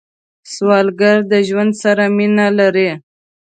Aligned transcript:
سوالګر 0.53 1.17
د 1.31 1.33
ژوند 1.47 1.71
سره 1.83 2.03
مینه 2.15 2.45
لري 2.59 2.89